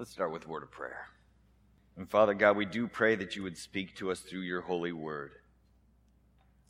[0.00, 1.08] Let's start with word of prayer.
[1.98, 4.92] And Father God, we do pray that you would speak to us through your holy
[4.92, 5.32] word.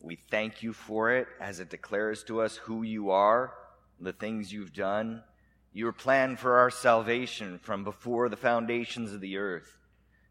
[0.01, 3.55] We thank you for it as it declares to us who you are,
[4.01, 5.23] the things you've done,
[5.73, 9.79] your plan for our salvation from before the foundations of the earth.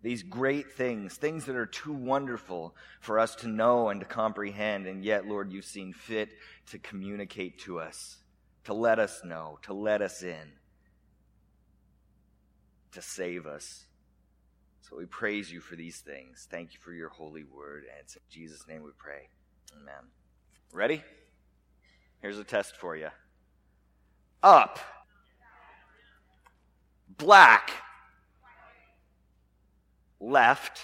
[0.04, 4.88] These great things, things that are too wonderful for us to know and to comprehend,
[4.88, 6.32] and yet, Lord, you've seen fit
[6.72, 8.18] to communicate to us,
[8.66, 10.52] to let us know, to let us in,
[12.92, 13.86] to save us.
[14.82, 16.48] So we praise you for these things.
[16.50, 19.30] Thank you for your holy word, and it's in Jesus' name we pray.
[19.80, 20.10] Amen.
[20.74, 21.04] Ready?
[22.22, 23.10] Here's a test for you.
[24.42, 24.80] Up.
[27.18, 27.72] Black.
[30.20, 30.80] Left.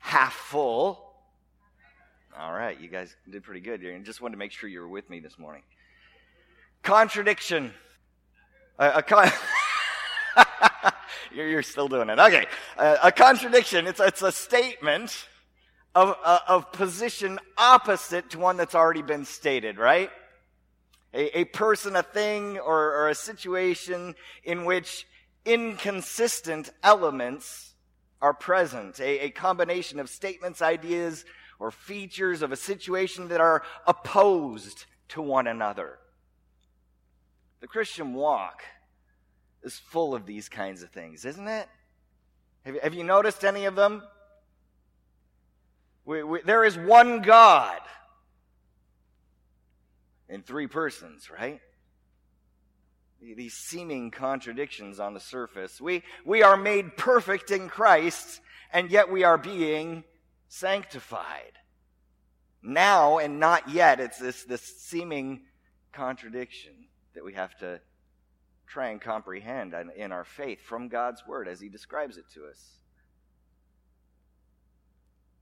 [0.00, 1.04] Half full.
[2.38, 3.84] All right, you guys did pretty good.
[3.84, 5.62] I just wanted to make sure you were with me this morning.
[6.82, 7.72] Contradiction.
[8.78, 9.30] A, a con-
[11.32, 12.18] you're, you're, still doing it.
[12.18, 12.46] Okay.
[12.76, 13.86] a contradiction.
[13.86, 15.26] It's, it's a statement
[15.94, 20.10] of, uh, of position opposite to one that's already been stated, right?
[21.14, 25.06] A, a person, a thing, or, or a situation in which
[25.44, 27.74] inconsistent elements
[28.20, 29.00] are present.
[29.00, 31.24] A, a combination of statements, ideas,
[31.58, 35.98] or features of a situation that are opposed to one another.
[37.60, 38.62] The Christian walk
[39.68, 41.68] is full of these kinds of things, isn't it?
[42.64, 44.02] Have you, have you noticed any of them?
[46.06, 47.78] We, we, there is one God
[50.26, 51.60] in three persons, right?
[53.20, 55.80] These seeming contradictions on the surface.
[55.80, 58.40] We, we are made perfect in Christ,
[58.72, 60.02] and yet we are being
[60.48, 61.58] sanctified.
[62.62, 65.42] Now and not yet, it's this, this seeming
[65.92, 66.72] contradiction
[67.14, 67.80] that we have to
[68.68, 72.74] try and comprehend in our faith from God's Word as He describes it to us.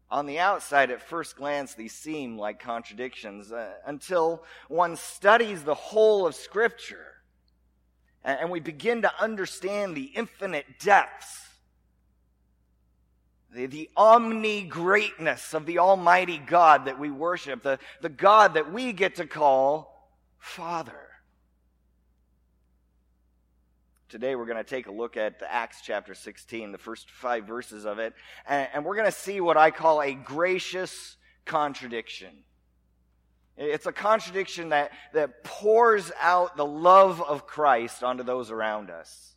[0.09, 5.75] On the outside, at first glance, these seem like contradictions uh, until one studies the
[5.75, 7.17] whole of Scripture
[8.27, 11.49] and, we begin to understand the infinite depths,
[13.55, 18.73] the, the omni greatness of the Almighty God that we worship, the, the God that
[18.73, 21.06] we get to call Father.
[24.09, 27.85] Today we're going to take a look at Acts chapter 16, the first five verses
[27.85, 28.15] of it,
[28.47, 32.31] and, we're going to see what I call a gracious contradiction.
[33.57, 39.35] It's a contradiction that, that pours out the love of Christ onto those around us.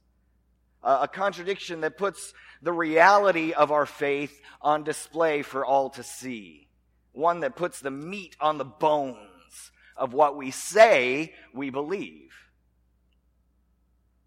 [0.83, 2.31] a contradiction that puts
[2.61, 6.67] the reality of our faith on display for all to see.
[7.11, 12.29] One that puts the meat on the bones of what we say we believe.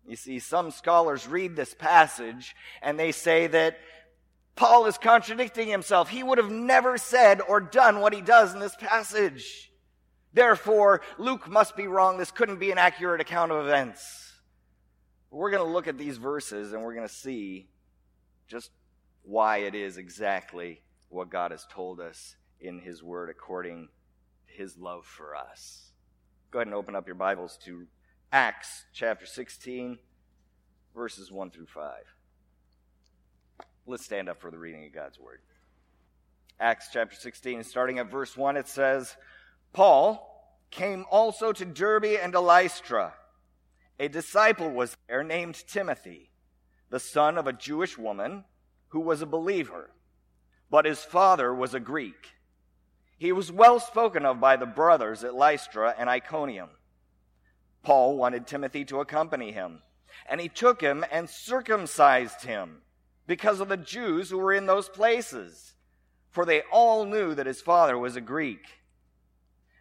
[0.06, 3.78] You see, some scholars read this passage and they say that
[4.56, 6.08] Paul is contradicting himself.
[6.08, 9.72] He would have never said or done what he does in this passage.
[10.34, 12.18] Therefore, Luke must be wrong.
[12.18, 14.32] This couldn't be an accurate account of events.
[15.30, 17.68] We're going to look at these verses and we're going to see
[18.48, 18.70] just
[19.22, 23.88] why it is exactly what God has told us in His Word according
[24.48, 25.92] to His love for us.
[26.50, 27.86] Go ahead and open up your Bibles to
[28.34, 29.98] Acts chapter 16,
[30.96, 31.92] verses 1 through 5.
[33.86, 35.40] Let's stand up for the reading of God's word.
[36.58, 39.16] Acts chapter 16, starting at verse 1, it says,
[39.74, 43.12] Paul came also to Derbe and to Lystra.
[44.00, 46.30] A disciple was there named Timothy,
[46.88, 48.44] the son of a Jewish woman
[48.88, 49.90] who was a believer,
[50.70, 52.30] but his father was a Greek.
[53.18, 56.70] He was well spoken of by the brothers at Lystra and Iconium.
[57.82, 59.82] Paul wanted Timothy to accompany him,
[60.28, 62.82] and he took him and circumcised him
[63.26, 65.74] because of the Jews who were in those places,
[66.30, 68.82] for they all knew that his father was a Greek.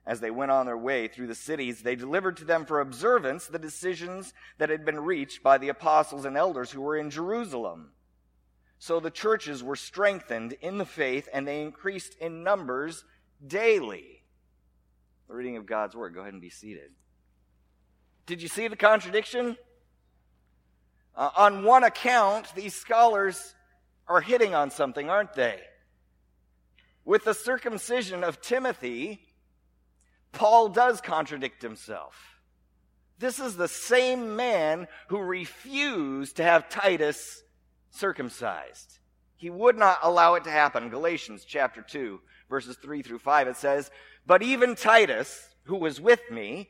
[0.06, 3.46] As they went on their way through the cities, they delivered to them for observance
[3.46, 7.92] the decisions that had been reached by the apostles and elders who were in Jerusalem.
[8.80, 13.06] So the churches were strengthened in the faith and they increased in numbers
[13.46, 14.24] daily.
[15.28, 16.16] The reading of God's word.
[16.16, 16.90] Go ahead and be seated.
[18.32, 19.58] Did you see the contradiction?
[21.18, 23.56] Uh, on one account, these scholars
[24.08, 25.60] are hitting on something, aren't they?
[27.04, 29.20] With the circumcision of Timothy,
[30.32, 32.38] Paul does contradict himself.
[33.20, 37.44] This is the same man who refused to have Titus
[37.90, 39.00] circumcised.
[39.36, 40.88] He would not allow it to happen.
[40.88, 43.92] Galatians chapter 2, verses 3 through 5, it says,
[44.26, 46.70] But even Titus, who was with me,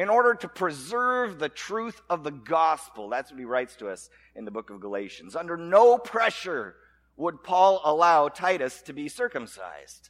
[0.00, 3.10] in order to preserve the truth of the gospel.
[3.10, 5.36] That's what he writes to us in the book of Galatians.
[5.36, 6.74] Under no pressure
[7.18, 10.08] would Paul allow Titus to be circumcised.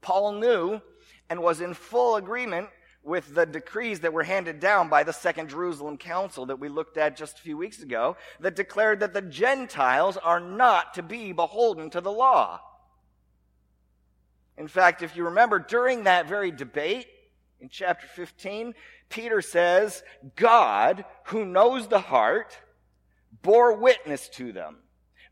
[0.00, 0.80] Paul knew
[1.28, 2.70] and was in full agreement
[3.02, 6.96] with the decrees that were handed down by the Second Jerusalem Council that we looked
[6.96, 11.32] at just a few weeks ago that declared that the Gentiles are not to be
[11.32, 12.62] beholden to the law.
[14.56, 17.06] In fact, if you remember, during that very debate
[17.60, 18.74] in chapter 15,
[19.08, 20.02] Peter says,
[20.36, 22.58] God, who knows the heart,
[23.42, 24.78] bore witness to them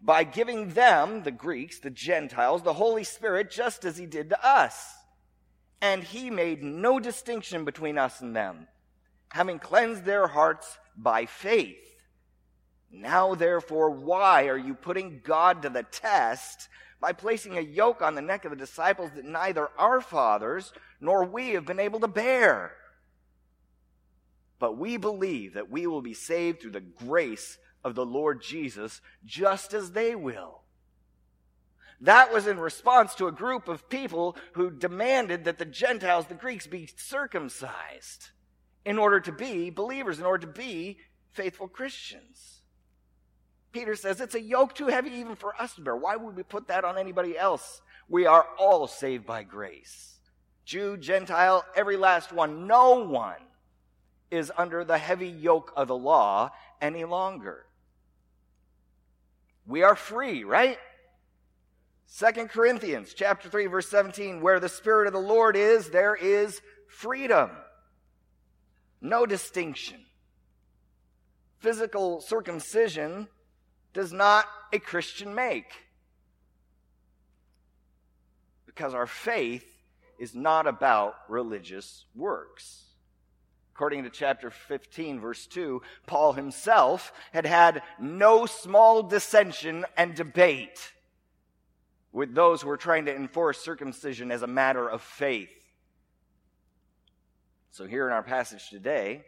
[0.01, 4.47] by giving them, the Greeks, the Gentiles, the Holy Spirit, just as he did to
[4.47, 4.95] us.
[5.81, 8.69] And he made no distinction between us and them,
[9.31, 11.77] having cleansed their hearts by faith.
[12.91, 16.69] Now, therefore, why are you putting God to the test
[17.01, 21.25] by placing a yoke on the neck of the disciples that neither our fathers nor
[21.25, 22.73] we have been able to bear.
[24.59, 29.01] But we believe that we will be saved through the grace of the Lord Jesus,
[29.25, 30.63] just as they will.
[32.01, 36.35] That was in response to a group of people who demanded that the Gentiles, the
[36.35, 38.31] Greeks, be circumcised
[38.85, 40.99] in order to be believers, in order to be
[41.33, 42.63] faithful Christians.
[43.73, 45.97] Peter says it's a yoke too heavy even for us to bear.
[45.97, 47.83] Why would we put that on anybody else?
[48.09, 50.18] We are all saved by grace.
[50.69, 52.67] Jew, Gentile, every last one.
[52.67, 53.41] No one
[54.31, 57.65] is under the heavy yoke of the law any longer.
[59.67, 60.77] We are free, right?
[62.05, 66.61] Second Corinthians chapter 3 verse 17 where the spirit of the Lord is there is
[66.87, 67.49] freedom.
[69.01, 70.05] No distinction.
[71.61, 73.27] Physical circumcision
[73.95, 75.73] does not a Christian make.
[78.67, 79.65] Because our faith
[80.19, 82.85] is not about religious works.
[83.75, 90.93] According to chapter 15, verse 2, Paul himself had had no small dissension and debate
[92.11, 95.53] with those who were trying to enforce circumcision as a matter of faith.
[97.71, 99.25] So, here in our passage today,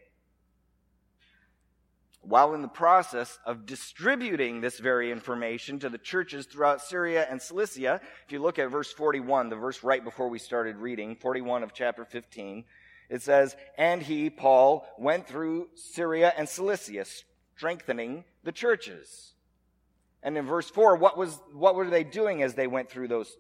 [2.23, 7.41] while in the process of distributing this very information to the churches throughout Syria and
[7.41, 11.63] Cilicia, if you look at verse 41, the verse right before we started reading, 41
[11.63, 12.65] of chapter 15,
[13.09, 17.07] it says, And he, Paul, went through Syria and Cilicia,
[17.57, 19.33] strengthening the churches.
[20.23, 23.35] And in verse 4, what, was, what were they doing as they went through those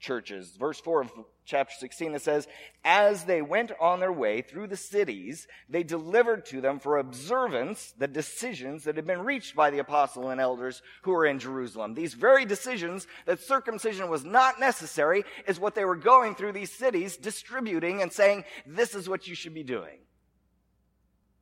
[0.00, 0.56] churches?
[0.58, 1.12] Verse 4 of
[1.46, 2.46] chapter 16, it says,
[2.84, 7.94] As they went on their way through the cities, they delivered to them for observance
[7.96, 11.94] the decisions that had been reached by the apostle and elders who were in Jerusalem.
[11.94, 16.72] These very decisions that circumcision was not necessary is what they were going through these
[16.72, 19.98] cities, distributing and saying, This is what you should be doing.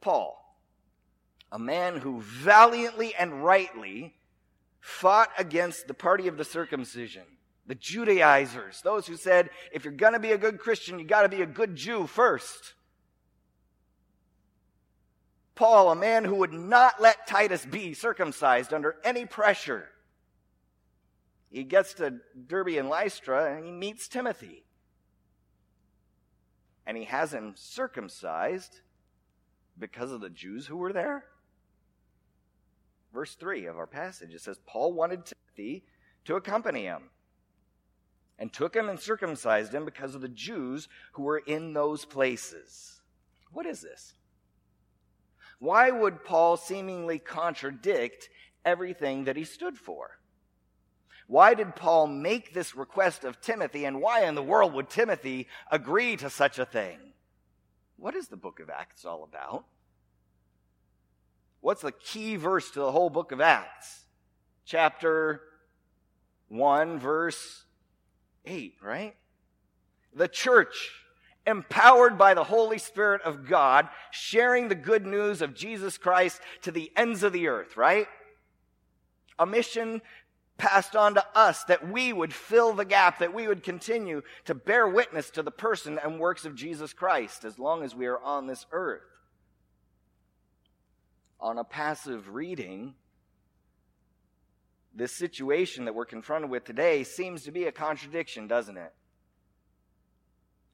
[0.00, 0.38] Paul,
[1.50, 4.14] a man who valiantly and rightly
[4.80, 7.24] fought against the party of the circumcision
[7.66, 11.22] the Judaizers, those who said, if you're going to be a good Christian, you got
[11.22, 12.74] to be a good Jew first.
[15.54, 19.88] Paul, a man who would not let Titus be circumcised under any pressure.
[21.50, 22.18] He gets to
[22.48, 24.64] Derbe and Lystra and he meets Timothy.
[26.86, 28.80] And he has him circumcised
[29.78, 31.24] because of the Jews who were there.
[33.14, 35.84] Verse 3 of our passage, it says, Paul wanted Timothy
[36.24, 37.04] to accompany him
[38.38, 43.00] and took him and circumcised him because of the Jews who were in those places.
[43.52, 44.14] What is this?
[45.58, 48.28] Why would Paul seemingly contradict
[48.64, 50.18] everything that he stood for?
[51.26, 55.48] Why did Paul make this request of Timothy, and why in the world would Timothy
[55.70, 56.98] agree to such a thing?
[57.96, 59.64] What is the book of Acts all about?
[61.60, 64.02] What's the key verse to the whole book of Acts?
[64.66, 65.40] Chapter
[66.48, 67.63] 1, verse
[68.44, 69.14] 8, right?
[70.14, 70.90] The church,
[71.46, 76.70] empowered by the Holy Spirit of God, sharing the good news of Jesus Christ to
[76.70, 78.06] the ends of the earth, right?
[79.38, 80.00] A mission
[80.56, 84.54] passed on to us that we would fill the gap, that we would continue to
[84.54, 88.20] bear witness to the person and works of Jesus Christ as long as we are
[88.20, 89.02] on this earth.
[91.40, 92.94] On a passive reading
[94.94, 98.92] this situation that we're confronted with today seems to be a contradiction, doesn't it?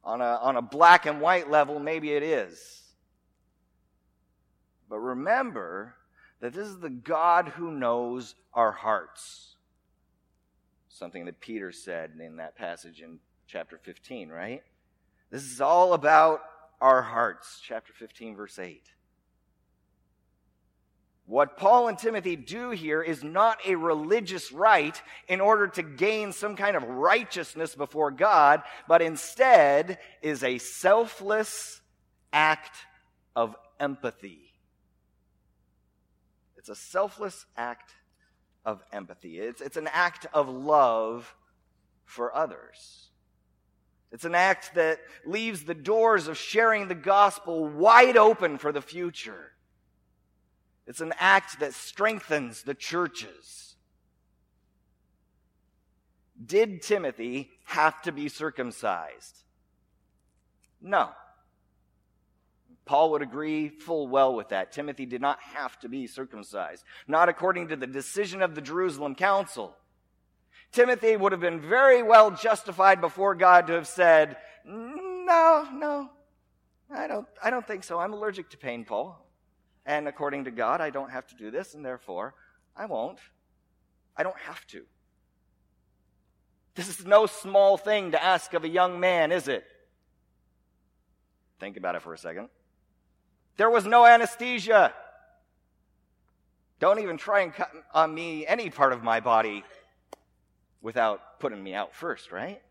[0.04, 2.82] On a, on a black and white level, maybe it is.
[4.88, 5.94] But remember
[6.40, 9.56] that this is the God who knows our hearts.
[10.88, 14.62] Something that Peter said in that passage in chapter 15, right?
[15.30, 16.42] This is all about
[16.80, 17.60] our hearts.
[17.62, 18.82] Chapter 15, verse 8.
[21.30, 26.32] What Paul and Timothy do here is not a religious rite in order to gain
[26.32, 31.80] some kind of righteousness before God, but instead is a selfless
[32.32, 32.76] act
[33.36, 34.54] of empathy.
[36.56, 37.92] It's a selfless act
[38.64, 39.38] of empathy.
[39.38, 41.32] It's, it's an act of love
[42.06, 43.08] for others.
[44.10, 48.82] It's an act that leaves the doors of sharing the gospel wide open for the
[48.82, 49.52] future.
[50.90, 53.76] It's an act that strengthens the churches.
[56.44, 59.44] Did Timothy have to be circumcised?
[60.82, 61.10] No.
[62.86, 64.72] Paul would agree full well with that.
[64.72, 69.14] Timothy did not have to be circumcised, not according to the decision of the Jerusalem
[69.14, 69.76] Council.
[70.72, 76.10] Timothy would have been very well justified before God to have said, No, no,
[76.92, 78.00] I don't, I don't think so.
[78.00, 79.29] I'm allergic to pain, Paul.
[79.86, 82.34] And according to God, I don't have to do this, and therefore,
[82.76, 83.18] I won't.
[84.16, 84.82] I don't have to.
[86.74, 89.64] This is no small thing to ask of a young man, is it?
[91.58, 92.48] Think about it for a second.
[93.56, 94.94] There was no anesthesia.
[96.78, 99.64] Don't even try and cut on me any part of my body
[100.80, 102.62] without putting me out first, right?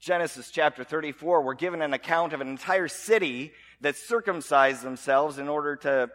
[0.00, 5.48] Genesis chapter 34, we're given an account of an entire city that circumcised themselves in
[5.48, 6.10] order to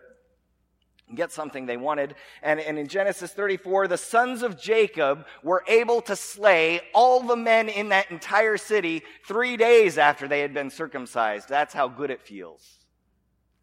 [1.16, 2.16] get something they wanted.
[2.42, 7.36] And, and, in Genesis 34, the sons of Jacob were able to slay all the
[7.36, 11.50] men in that entire city three days after they had been circumcised.
[11.50, 12.80] That's how good it feels.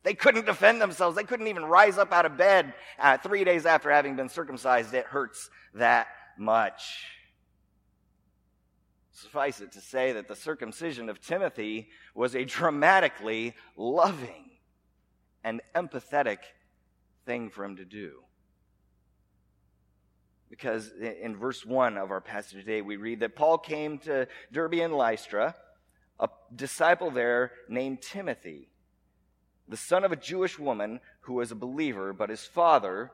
[0.02, 1.16] They couldn't defend themselves.
[1.16, 4.94] They couldn't even rise up out of bed uh, three days after having been circumcised.
[4.94, 7.04] It hurts that much.
[9.22, 14.50] Suffice it to say that the circumcision of Timothy was a dramatically loving
[15.42, 16.38] and empathetic
[17.26, 18.22] thing for him to do.
[20.50, 24.74] Because in verse 1 of our passage today, we read that Paul came to Derbe
[24.74, 25.54] and Lystra,
[26.18, 28.70] a disciple there named Timothy
[29.68, 33.12] the son of a Jewish woman who was a believer, but his father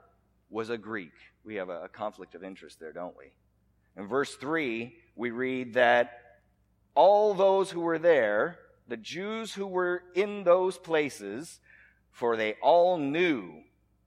[0.48, 1.12] was a Greek.
[1.44, 3.32] We have a, conflict of interest there, don't we?
[3.96, 6.18] In verse 3, we read that
[6.94, 8.58] all those who were there,
[8.88, 11.60] the Jews who were in those places,
[12.10, 13.62] for they all knew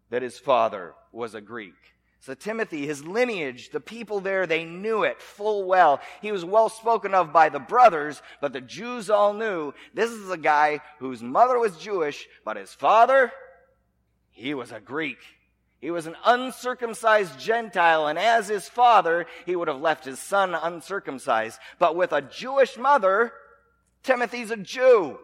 [0.10, 1.74] that his father was a Greek.
[2.20, 6.02] So Timothy, his lineage, the people there, they knew it full well.
[6.22, 10.30] He was well spoken of by the brothers, but the Jews all knew this is
[10.30, 13.32] a guy whose mother was Jewish, but his father,
[14.32, 15.20] he was a Greek.
[15.80, 20.56] He was an uncircumcised Gentile, and as his father, he would have left his son
[20.56, 21.60] uncircumcised.
[21.78, 23.32] But with a Jewish mother,
[24.02, 25.20] Timothy's a Jew.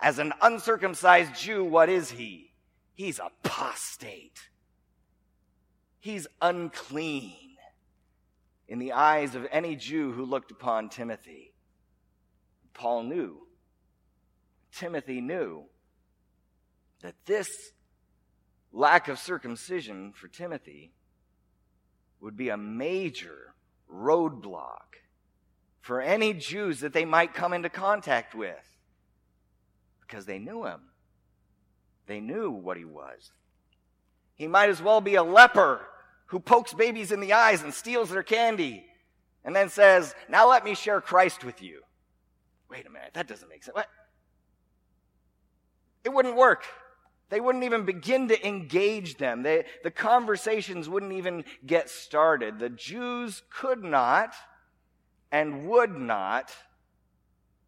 [0.00, 2.52] As an uncircumcised Jew, what is he?
[2.94, 4.48] He's apostate.
[5.98, 7.56] He's unclean
[8.68, 11.52] in the eyes of any Jew who looked upon Timothy.
[12.72, 13.46] Paul knew,
[14.72, 15.64] Timothy knew
[17.02, 17.72] that this
[18.72, 20.92] lack of circumcision for Timothy
[22.20, 23.54] would be a major
[23.92, 24.96] roadblock
[25.80, 28.78] for any Jews that they might come into contact with
[30.00, 30.80] because they knew him.
[32.06, 33.32] They knew what he was.
[34.34, 35.86] He might as well be a leper
[36.26, 38.84] who pokes babies in the eyes and steals their candy
[39.44, 41.82] and then says, Now let me share Christ with you.
[42.70, 43.74] Wait a minute, that doesn't make sense.
[43.74, 43.88] What?
[46.04, 46.64] It wouldn't work.
[47.30, 49.42] They wouldn't even begin to engage them.
[49.42, 52.58] They, the conversations wouldn't even get started.
[52.58, 54.34] The Jews could not
[55.30, 56.52] and would not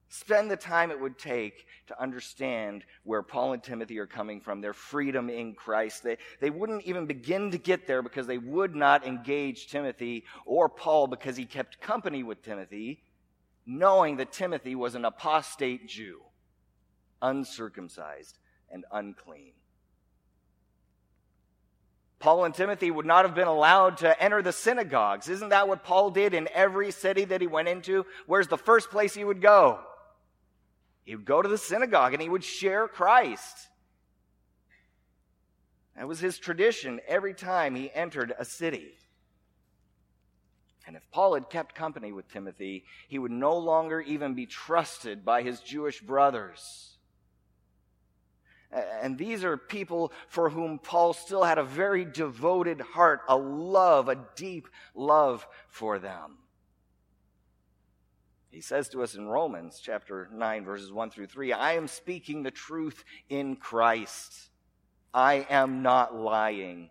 [0.09, 4.61] spend the time it would take to understand where Paul and Timothy are coming from,
[4.61, 6.03] their freedom in Christ.
[6.03, 10.69] They, they wouldn't even begin to get there because they would not engage Timothy or
[10.69, 13.05] Paul because he kept company with Timothy,
[13.65, 16.21] knowing that Timothy was an apostate Jew,
[17.23, 18.39] uncircumcised
[18.73, 19.53] and unclean.
[22.19, 25.29] Paul and Timothy would not have been allowed to enter the synagogues.
[25.29, 28.07] Isn't that what Paul did in every city that he went into?
[28.27, 29.81] Where's the first place he would go?
[31.05, 33.69] He would go to the synagogue and he would share Christ.
[35.97, 38.93] That was his tradition every time he entered a city.
[40.87, 45.25] And if Paul had kept company with Timothy, he would no longer even be trusted
[45.25, 46.92] by his Jewish brothers.
[48.73, 54.09] And these are people for whom Paul still had a very devoted heart, a love,
[54.09, 56.39] a deep love for them.
[58.51, 62.43] He says to us in Romans chapter 9, verses 1 through 3 I am speaking
[62.43, 64.51] the truth in Christ.
[65.13, 66.91] I am not lying.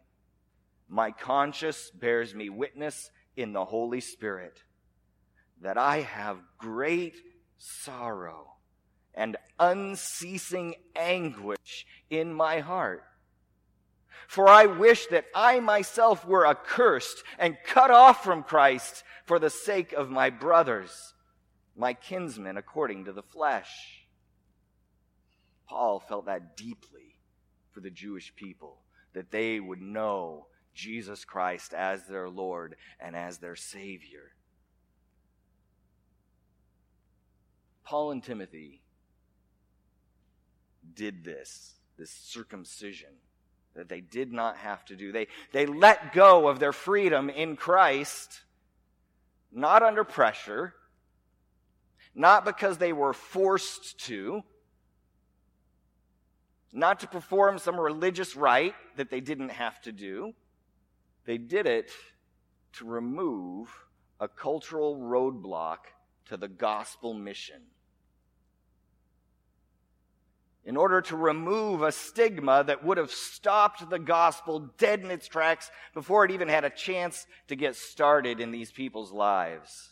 [0.87, 4.61] My conscience bears me witness in the Holy Spirit
[5.61, 7.15] that I have great
[7.57, 8.51] sorrow
[9.13, 13.03] and unceasing anguish in my heart.
[14.27, 19.49] For I wish that I myself were accursed and cut off from Christ for the
[19.49, 21.13] sake of my brothers
[21.75, 24.05] my kinsmen according to the flesh.
[25.67, 27.15] Paul felt that deeply
[27.71, 28.77] for the Jewish people,
[29.13, 34.31] that they would know Jesus Christ as their Lord and as their Savior.
[37.83, 38.80] Paul and Timothy
[40.95, 43.09] did this, this circumcision
[43.75, 45.11] that they did not have to do.
[45.11, 48.41] They, they let go of their freedom in Christ,
[49.51, 50.73] not under pressure,
[52.13, 54.43] not because they were forced to,
[56.73, 60.33] not to perform some religious rite that they didn't have to do.
[61.25, 61.91] They did it
[62.73, 63.69] to remove
[64.19, 65.77] a cultural roadblock
[66.25, 67.61] to the gospel mission.
[70.63, 75.27] In order to remove a stigma that would have stopped the gospel dead in its
[75.27, 79.89] tracks before it even had a chance to get started in these people's lives.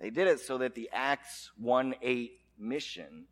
[0.00, 3.26] They did it so that the Acts 1 8 mission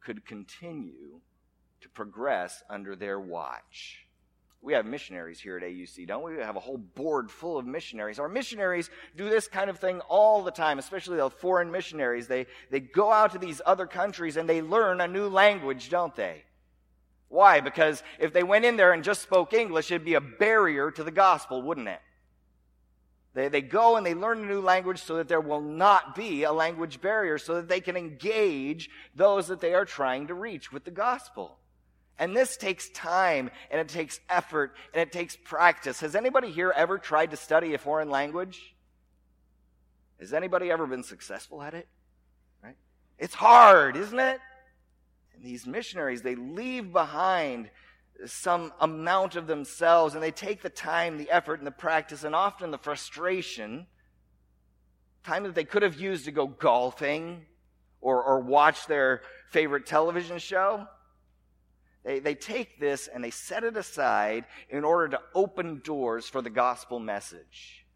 [0.00, 1.20] could continue
[1.80, 4.06] to progress under their watch.
[4.62, 6.36] We have missionaries here at AUC, don't we?
[6.36, 8.18] We have a whole board full of missionaries.
[8.18, 12.26] Our missionaries do this kind of thing all the time, especially the foreign missionaries.
[12.26, 16.14] They, they go out to these other countries and they learn a new language, don't
[16.14, 16.44] they?
[17.28, 17.60] Why?
[17.60, 21.04] Because if they went in there and just spoke English, it'd be a barrier to
[21.04, 22.00] the gospel, wouldn't it?
[23.32, 26.42] They, they go and they learn a new language so that there will not be
[26.42, 30.72] a language barrier, so that they can engage those that they are trying to reach
[30.72, 31.59] with the gospel.
[32.20, 36.00] And this takes time and it takes effort and it takes practice.
[36.00, 38.76] Has anybody here ever tried to study a foreign language?
[40.20, 41.88] Has anybody ever been successful at it?
[42.62, 42.76] Right?
[43.18, 44.38] It's hard, isn't it?
[45.34, 47.70] And these missionaries, they leave behind
[48.26, 52.34] some amount of themselves and they take the time, the effort, and the practice, and
[52.34, 53.86] often the frustration,
[55.24, 57.46] time that they could have used to go golfing
[58.02, 60.86] or, or watch their favorite television show.
[62.04, 66.40] They, they take this and they set it aside in order to open doors for
[66.40, 67.86] the gospel message,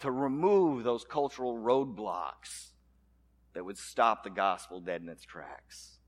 [0.00, 2.70] to remove those cultural roadblocks
[3.54, 5.98] that would stop the gospel dead in its tracks.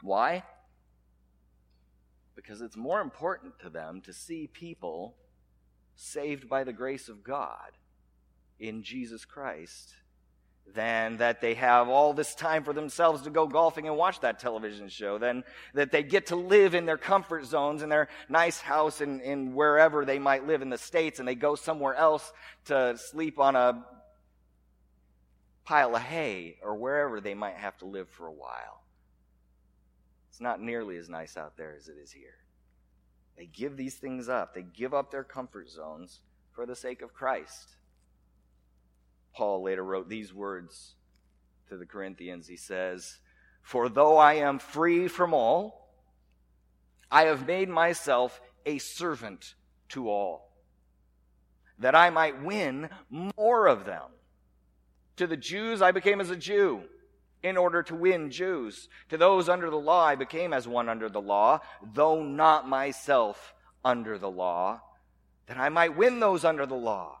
[0.00, 0.44] Why?
[2.34, 5.14] because it's more important to them to see people
[5.96, 7.72] saved by the grace of God
[8.58, 9.94] in Jesus Christ
[10.72, 14.40] than that they have all this time for themselves to go golfing and watch that
[14.40, 18.60] television show, than that they get to live in their comfort zones in their nice
[18.60, 22.32] house in, in wherever they might live in the States and they go somewhere else
[22.64, 23.84] to sleep on a
[25.64, 28.82] pile of hay or wherever they might have to live for a while.
[30.30, 32.38] It's not nearly as nice out there as it is here.
[33.36, 36.20] They give these things up, they give up their comfort zones
[36.52, 37.76] for the sake of Christ.
[39.34, 40.94] Paul later wrote these words
[41.68, 42.46] to the Corinthians.
[42.46, 43.18] He says,
[43.62, 45.90] For though I am free from all,
[47.10, 49.54] I have made myself a servant
[49.90, 50.50] to all,
[51.78, 54.10] that I might win more of them.
[55.16, 56.82] To the Jews I became as a Jew
[57.42, 58.88] in order to win Jews.
[59.10, 61.60] To those under the law, I became as one under the law,
[61.92, 64.80] though not myself under the law,
[65.46, 67.20] that I might win those under the law.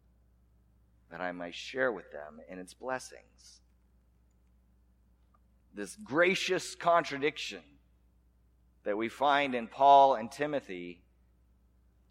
[1.11, 3.61] that I might share with them in its blessings.
[5.73, 7.61] This gracious contradiction
[8.83, 11.01] that we find in Paul and Timothy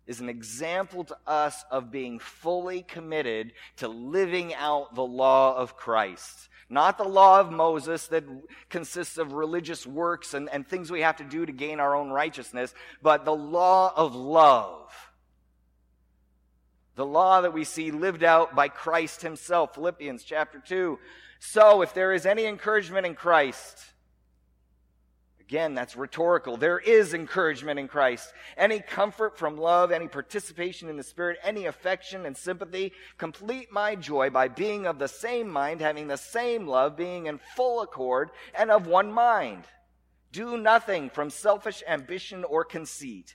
[0.07, 5.77] is an example to us of being fully committed to living out the law of
[5.77, 6.49] Christ.
[6.69, 8.25] Not the law of Moses that
[8.69, 12.11] consists of religious works and, and things we have to do to gain our own
[12.11, 14.93] righteousness, but the law of love.
[17.01, 19.75] The law that we see lived out by Christ himself.
[19.75, 20.99] Philippians chapter 2.
[21.39, 23.79] So, if there is any encouragement in Christ,
[25.41, 26.59] Again, that's rhetorical.
[26.59, 28.35] There is encouragement in Christ.
[28.55, 33.95] Any comfort from love, any participation in the Spirit, any affection and sympathy, complete my
[33.95, 38.31] joy by being of the same mind, having the same love, being in full accord,
[38.55, 39.65] and of one mind.
[40.33, 43.35] Do nothing from selfish ambition or conceit,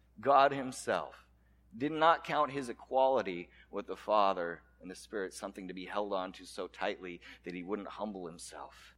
[0.19, 1.15] God Himself,
[1.77, 6.13] did not count His equality with the Father and the Spirit something to be held
[6.13, 8.95] on to so tightly that He wouldn't humble Himself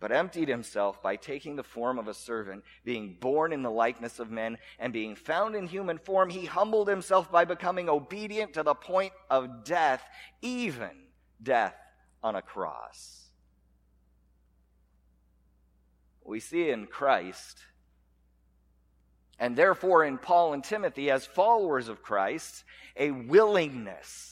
[0.00, 4.18] but emptied himself by taking the form of a servant, being born in the likeness
[4.18, 8.62] of men, and being found in human form, he humbled himself by becoming obedient to
[8.62, 10.02] the point of death,
[10.40, 10.90] even
[11.42, 11.76] death
[12.22, 13.26] on a cross.
[16.24, 17.58] We see in Christ,
[19.40, 22.62] and therefore in Paul and Timothy, as followers of Christ,
[22.96, 24.30] a willingness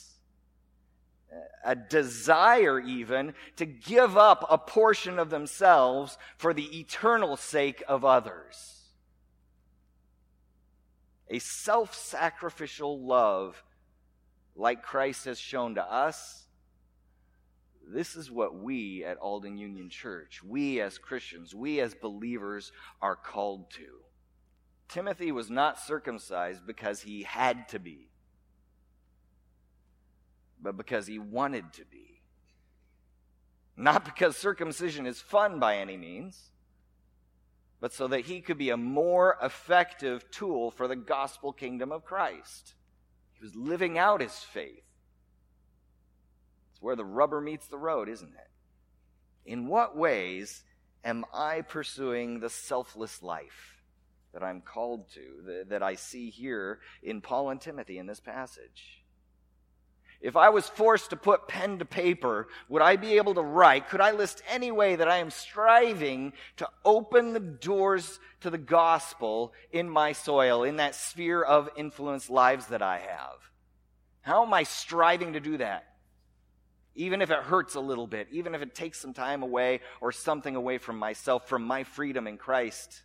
[1.64, 8.04] a desire even to give up a portion of themselves for the eternal sake of
[8.04, 8.76] others.
[11.28, 13.62] A self sacrificial love
[14.56, 16.46] like Christ has shown to us.
[17.86, 23.16] This is what we at Alden Union Church, we as Christians, we as believers are
[23.16, 24.07] called to.
[24.88, 28.08] Timothy was not circumcised because he had to be
[30.60, 32.20] but because he wanted to be.
[33.76, 36.50] Not because circumcision is fun by any means,
[37.80, 42.04] but so that he could be a more effective tool for the gospel kingdom of
[42.04, 42.74] Christ.
[43.34, 44.82] He was living out his faith.
[46.72, 49.50] It's where the rubber meets the road, isn't it?
[49.50, 50.64] In what ways
[51.04, 53.77] am I pursuing the selfless life
[54.32, 59.02] that I'm called to, that I see here in Paul and Timothy in this passage?
[60.20, 63.88] If I was forced to put pen to paper, would I be able to write?
[63.88, 68.58] Could I list any way that I am striving to open the doors to the
[68.58, 73.36] gospel in my soil, in that sphere of influence lives that I have?
[74.22, 75.84] How am I striving to do that?
[76.96, 80.10] Even if it hurts a little bit, even if it takes some time away or
[80.10, 83.02] something away from myself, from my freedom in Christ.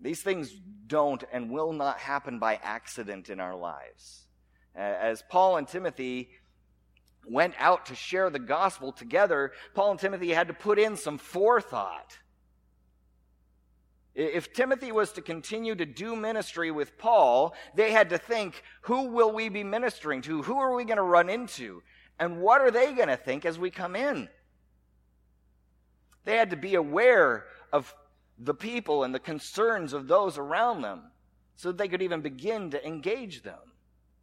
[0.00, 0.54] These things
[0.86, 4.26] don't and will not happen by accident in our lives.
[4.74, 6.30] As Paul and Timothy
[7.26, 11.18] went out to share the gospel together, Paul and Timothy had to put in some
[11.18, 12.18] forethought.
[14.14, 19.08] If Timothy was to continue to do ministry with Paul, they had to think, who
[19.08, 20.42] will we be ministering to?
[20.42, 21.82] Who are we going to run into?
[22.18, 24.28] And what are they going to think as we come in?
[26.24, 27.94] They had to be aware of
[28.42, 31.02] the people and the concerns of those around them
[31.56, 33.58] so that they could even begin to engage them.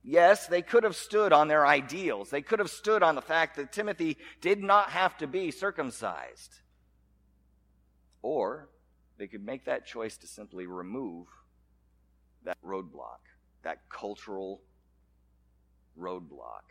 [0.04, 2.30] Yes, they could have stood on their ideals.
[2.30, 6.56] They could have stood on the fact that Timothy did not have to be circumcised.
[8.22, 8.70] Or
[9.18, 11.28] they could make that choice to simply remove
[12.44, 13.20] that roadblock,
[13.64, 14.62] that cultural
[16.00, 16.64] roadblock,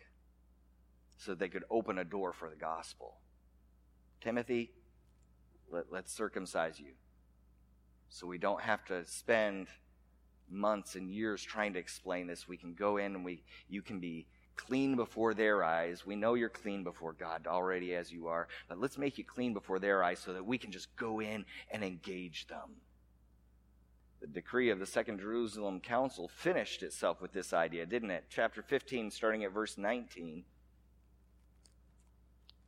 [1.18, 3.18] so they could open a door for the gospel.
[4.20, 4.72] Timothy,
[5.70, 6.92] let, us circumcise you
[8.08, 9.68] so we don't have to spend
[10.50, 12.48] months and years trying to explain this.
[12.48, 16.06] We can go in and we you can be clean before their eyes.
[16.06, 19.52] We know you're clean before God already as you are, but let's make you clean
[19.52, 22.76] before their eyes so that we can just go in and engage them.
[24.20, 28.24] The decree of the Second Jerusalem Council finished itself with this idea, didn't it?
[28.30, 30.44] Chapter 15, starting at verse 19.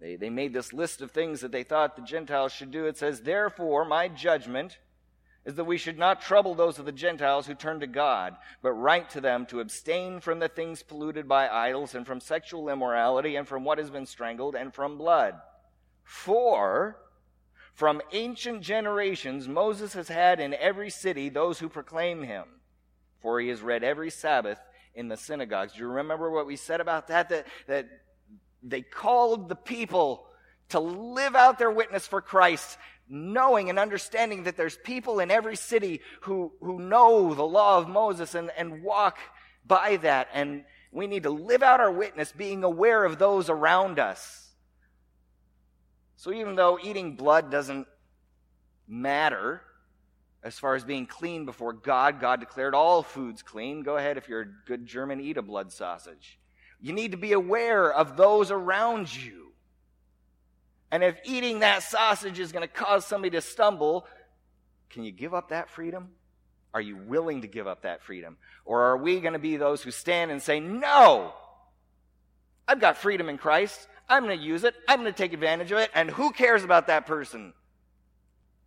[0.00, 2.84] They, they made this list of things that they thought the Gentiles should do.
[2.84, 4.78] It says, Therefore, my judgment
[5.48, 8.72] is that we should not trouble those of the Gentiles who turn to God, but
[8.72, 13.34] write to them to abstain from the things polluted by idols, and from sexual immorality,
[13.34, 15.36] and from what has been strangled, and from blood.
[16.04, 16.98] For
[17.78, 22.44] From ancient generations, Moses has had in every city those who proclaim him,
[23.22, 24.58] for he has read every Sabbath
[24.96, 25.74] in the synagogues.
[25.74, 27.28] Do you remember what we said about that?
[27.28, 27.86] That, that
[28.64, 30.26] they called the people
[30.70, 32.76] to live out their witness for Christ,
[33.08, 37.88] knowing and understanding that there's people in every city who, who know the law of
[37.88, 39.18] Moses and, and walk
[39.66, 40.28] by that.
[40.32, 44.46] And we need to live out our witness, being aware of those around us.
[46.16, 47.86] So even though eating blood doesn't
[48.86, 49.62] matter
[50.42, 53.82] as far as being clean before God, God declared all foods clean.
[53.82, 56.38] Go ahead, if you're a good German, eat a blood sausage.
[56.80, 59.47] You need to be aware of those around you.
[60.90, 64.06] And if eating that sausage is going to cause somebody to stumble,
[64.90, 66.10] can you give up that freedom?
[66.72, 68.36] Are you willing to give up that freedom?
[68.64, 71.32] Or are we going to be those who stand and say, No,
[72.66, 73.88] I've got freedom in Christ.
[74.08, 74.74] I'm going to use it.
[74.86, 75.90] I'm going to take advantage of it.
[75.94, 77.52] And who cares about that person?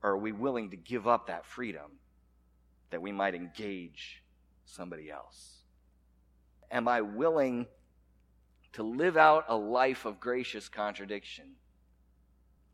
[0.03, 1.99] Or are we willing to give up that freedom
[2.89, 4.23] that we might engage
[4.65, 5.57] somebody else?
[6.71, 7.67] Am I willing
[8.73, 11.55] to live out a life of gracious contradiction?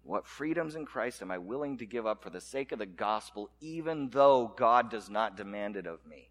[0.07, 2.85] What freedoms in Christ am I willing to give up for the sake of the
[2.85, 6.29] gospel, even though God does not demand it of me?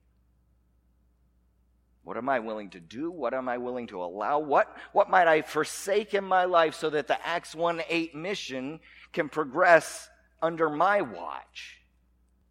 [2.02, 3.10] What am I willing to do?
[3.10, 4.38] What am I willing to allow?
[4.38, 8.80] What, what might I forsake in my life so that the Acts 1 8 mission
[9.12, 10.08] can progress
[10.40, 11.82] under my watch?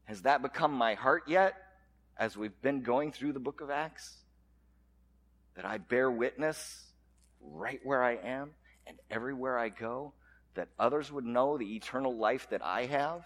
[0.03, 1.55] Has that become my heart yet
[2.19, 4.15] as we've been going through the book of Acts?
[5.55, 6.83] That I bear witness
[7.41, 8.51] right where I am
[8.85, 10.13] and everywhere I go,
[10.55, 13.25] that others would know the eternal life that I have?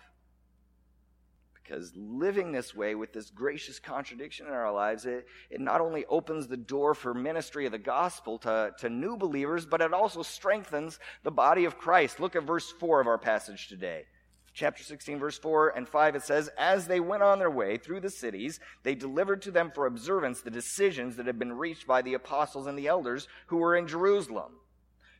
[1.69, 6.03] Because living this way with this gracious contradiction in our lives, it, it not only
[6.05, 10.23] opens the door for ministry of the gospel to, to new believers, but it also
[10.23, 12.19] strengthens the body of Christ.
[12.19, 14.05] Look at verse 4 of our passage today.
[14.51, 17.99] Chapter 16, verse 4 and 5, it says, As they went on their way through
[18.01, 22.01] the cities, they delivered to them for observance the decisions that had been reached by
[22.01, 24.53] the apostles and the elders who were in Jerusalem.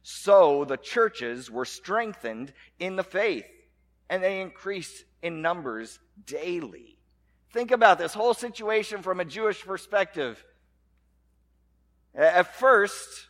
[0.02, 3.46] So the churches were strengthened in the faith,
[4.10, 6.98] and they increased in numbers daily.
[7.52, 10.44] Think about this whole situation from a Jewish perspective.
[12.16, 13.28] At first,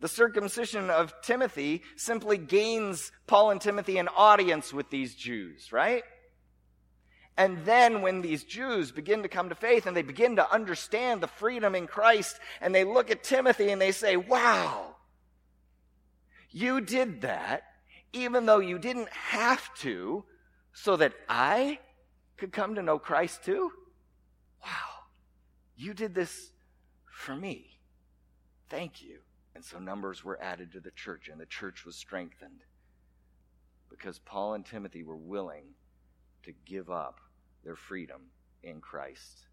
[0.00, 6.04] the circumcision of Timothy simply gains Paul and Timothy an audience with these Jews, right?
[7.36, 11.20] And then when these Jews begin to come to faith and they begin to understand
[11.20, 14.96] the freedom in Christ and they look at Timothy and they say, wow,
[16.50, 17.62] you did that
[18.12, 20.24] even though you didn't have to
[20.72, 21.78] so that I
[22.36, 23.70] could come to know Christ too?
[24.62, 25.04] Wow,
[25.76, 26.52] you did this
[27.10, 27.78] for me.
[28.68, 29.18] Thank you.
[29.54, 32.60] And so numbers were added to the church, and the church was strengthened
[33.90, 35.64] because Paul and Timothy were willing
[36.44, 37.18] to give up
[37.64, 38.22] their freedom
[38.62, 39.47] in Christ.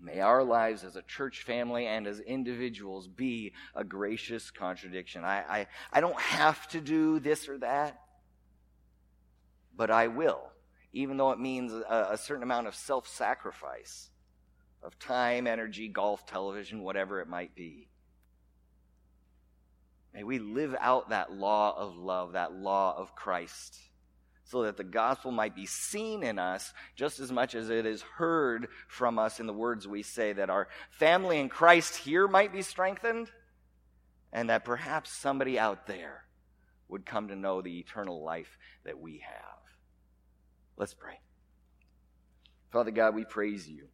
[0.00, 5.24] May our lives as a church family and as individuals be a gracious contradiction.
[5.24, 8.00] I, I, I don't have to do this or that,
[9.76, 10.52] but I will
[10.92, 14.10] even though it means a, a certain amount of self sacrifice
[14.82, 17.88] of time, energy, golf, television, whatever it might be.
[20.14, 23.78] May we live out that law of love, that law of Christ,
[24.48, 28.00] so that the gospel might be seen in us just as much as it is
[28.02, 32.50] heard from us in the words we say, that our family in Christ here might
[32.52, 33.30] be strengthened,
[34.32, 36.24] and that perhaps somebody out there
[36.88, 39.60] would come to know the eternal life that we have.
[40.78, 41.20] Let's pray.
[42.72, 43.88] Father God, we praise you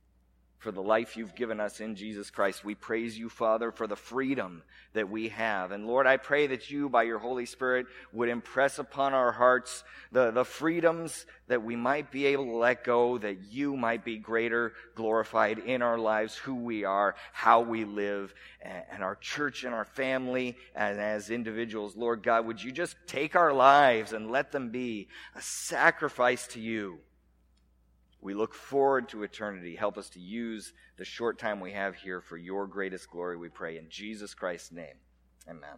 [0.65, 2.65] for the life you've given us in Jesus Christ.
[2.65, 4.63] We praise you, Father, for the freedom
[4.95, 5.73] that we have.
[5.73, 9.85] And Lord, I pray that you, by your Holy Spirit, would impress upon our hearts
[10.11, 14.17] the, the freedoms that we might be able to let go, that you might be
[14.17, 19.65] greater glorified in our lives, who we are, how we live, and, and our church
[19.65, 21.95] and our family, and as individuals.
[21.95, 26.61] Lord God, would you just take our lives and let them be a sacrifice to
[26.61, 27.01] you?
[28.25, 29.77] We look forward to eternity.
[29.77, 33.51] Help us to use the short time we have here for your greatest glory, we
[33.51, 33.77] pray.
[33.77, 34.97] In Jesus Christ's name,
[35.47, 35.77] amen.